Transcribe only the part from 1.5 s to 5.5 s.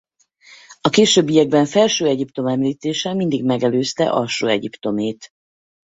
Felső-Egyiptom említése mindig megelőzte Alsó-Egyiptomét.